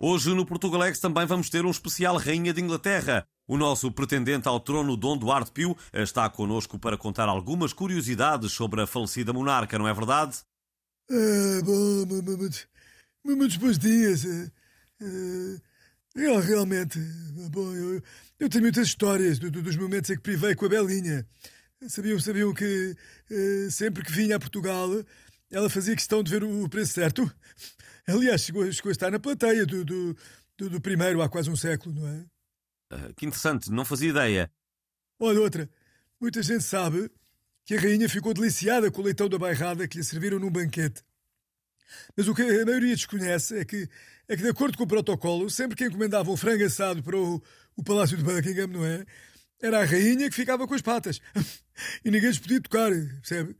[0.00, 3.26] Hoje no Portugalex também vamos ter um especial Rainha de Inglaterra.
[3.48, 8.80] O nosso pretendente ao trono, Dom Duarte Pio, está connosco para contar algumas curiosidades sobre
[8.80, 10.36] a falecida monarca, não é verdade?
[11.10, 12.68] Ah, bom, muitos,
[13.24, 14.24] muitos bons dias.
[14.24, 15.60] Uh,
[16.14, 17.00] realmente,
[17.50, 18.00] bom, eu,
[18.38, 21.26] eu, tenho muitas histórias do, do, dos momentos em que privei com a Belinha.
[21.88, 22.94] Sabiam, sabiam que
[23.70, 24.90] sempre que vinha a Portugal,
[25.50, 27.30] ela fazia questão de ver o preço certo.
[28.06, 30.16] Aliás, chegou, chegou a estar na plateia do, do,
[30.56, 32.26] do, do primeiro há quase um século, não é?
[32.94, 34.50] Uh, que interessante, não fazia ideia.
[35.18, 35.68] Olha, outra.
[36.20, 37.10] Muita gente sabe
[37.64, 41.02] que a rainha ficou deliciada com o leitão da bairrada que lhe serviram num banquete.
[42.16, 43.88] Mas o que a maioria desconhece é que,
[44.26, 47.42] é que de acordo com o protocolo, sempre que encomendava um frango assado para o,
[47.76, 49.04] o Palácio de Buckingham, não é?
[49.60, 51.20] Era a rainha que ficava com as patas.
[52.04, 53.56] e ninguém lhes podia tocar, percebe?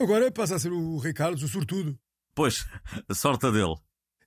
[0.00, 1.98] Agora passa a ser o Rei Carlos, o sortudo.
[2.34, 2.64] Pois,
[3.08, 3.74] a sorte dele.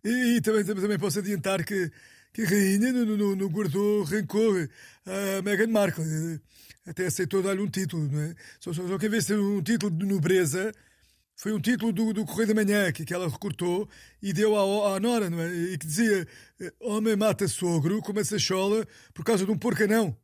[0.03, 1.89] E, e também, também posso adiantar que,
[2.33, 4.67] que a rainha não, não, não guardou rancor
[5.05, 6.41] a Meghan Markle.
[6.85, 8.35] Até aceitou dar-lhe um título, não é?
[8.59, 10.73] Só, só, só que em vez de ser um título de nobreza,
[11.37, 13.87] foi um título do, do Correio da Manhã que, que ela recortou
[14.21, 15.47] e deu à, à Nora, não é?
[15.53, 16.27] E que dizia:
[16.81, 20.17] Homem mata sogro com uma sachola por causa de um porcanão.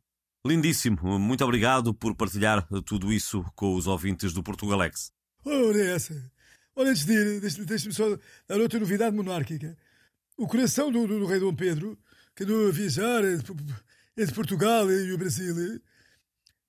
[0.46, 1.18] Lindíssimo.
[1.18, 5.10] Muito obrigado por partilhar tudo isso com os ouvintes do Portugalex.
[5.46, 6.14] É essa.
[6.74, 9.76] Olha, antes de ir, deixe-me só dar outra novidade monárquica.
[10.36, 11.98] O coração do, do, do, rei Dom Pedro,
[12.36, 15.80] que andou a viajar entre Portugal e o Brasil,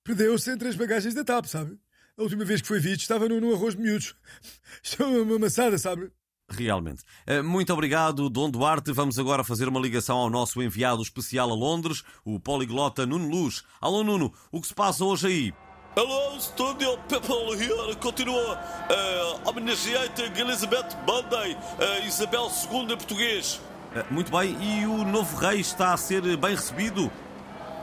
[0.04, 1.80] perdeu-se entre as bagagens da TAP, sabe?
[2.18, 4.16] A última vez que foi visto estava no arroz de miúdos.
[4.84, 6.12] Isto é uma amassada, sabe?
[6.50, 7.04] Realmente.
[7.28, 8.92] Eh, muito obrigado, Dom Duarte.
[8.92, 13.64] Vamos agora fazer uma ligação ao nosso enviado especial a Londres, o poliglota Nuno Luz.
[13.80, 15.69] Alô, Nuno, o que se passa hoje aí?
[15.96, 17.96] Hello, Studio People here.
[17.96, 18.60] Continua
[18.90, 23.60] uh, homenageating Elizabeth Monday, uh, Isabel II em português.
[23.96, 27.12] Uh, muito bem, e o novo rei está a ser bem recebido?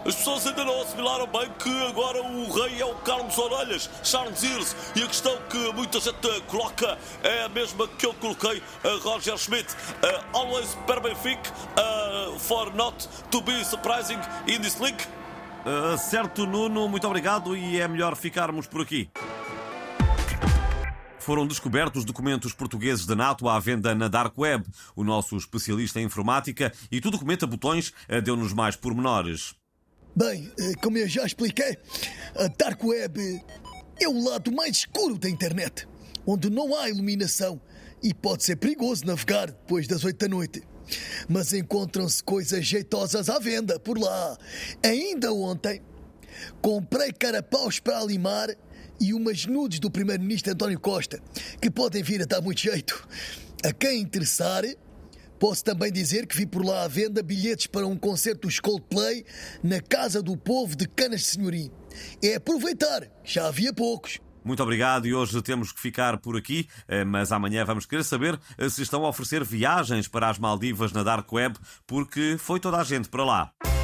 [0.06, 4.40] As pessoas ainda não assimilaram bem que agora o rei é o Carlos Orelhas, Charles
[4.44, 9.02] Ears, e a questão que muita gente coloca é a mesma que eu coloquei a
[9.02, 9.74] Roger Schmidt.
[9.74, 15.04] Uh, always per Benfica, uh, for not to be surprising in this league.
[15.66, 19.10] Uh, certo, Nuno, muito obrigado e é melhor ficarmos por aqui.
[21.18, 24.64] Foram descobertos documentos portugueses da NATO à venda na Dark Web.
[24.94, 29.56] O nosso especialista em informática e tudo comenta botões uh, deu-nos mais pormenores.
[30.14, 31.76] Bem, uh, como eu já expliquei,
[32.36, 33.20] a Dark Web
[34.00, 35.88] é o lado mais escuro da internet,
[36.24, 37.60] onde não há iluminação
[38.00, 40.62] e pode ser perigoso navegar depois das oito da noite
[41.28, 44.38] mas encontram-se coisas jeitosas à venda por lá.
[44.82, 45.82] Ainda ontem
[46.60, 48.48] comprei carapaus para limar
[49.00, 51.20] e umas nudes do primeiro-ministro António Costa,
[51.60, 53.06] que podem vir a dar muito jeito.
[53.64, 54.64] A quem interessar,
[55.38, 59.24] posso também dizer que vi por lá à venda bilhetes para um concerto dos Coldplay
[59.62, 61.70] na Casa do Povo de Canas de Senhorim.
[62.22, 64.18] É aproveitar, já havia poucos.
[64.46, 68.38] Muito obrigado e hoje temos que ficar por aqui, eh, mas amanhã vamos querer saber
[68.56, 72.76] eh, se estão a oferecer viagens para as Maldivas na Dark Web, porque foi toda
[72.76, 73.75] a gente para lá.